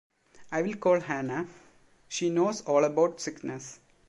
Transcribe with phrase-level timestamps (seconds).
[0.51, 1.47] I'll call Hannah,
[2.07, 3.79] she knows all about sickness.